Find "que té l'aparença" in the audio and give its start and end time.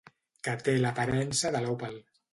0.47-1.55